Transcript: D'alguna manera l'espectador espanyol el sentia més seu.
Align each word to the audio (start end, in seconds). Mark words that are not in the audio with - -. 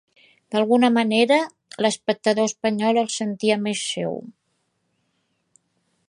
D'alguna 0.53 0.87
manera 0.95 1.35
l'espectador 1.85 2.49
espanyol 2.51 3.01
el 3.01 3.11
sentia 3.17 3.59
més 3.67 3.83
seu. 3.91 4.17